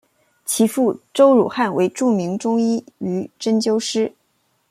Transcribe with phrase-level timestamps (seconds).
[0.45, 4.15] 其父周汝汉为著名中医与针灸师。